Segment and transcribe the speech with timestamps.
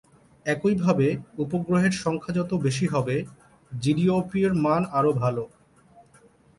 [0.45, 1.07] একইভাবে,
[1.37, 3.15] উপগ্রহের সংখ্যা যত বেশি হবে,
[3.71, 5.37] জিডিওপি-র মান আরও ভাল।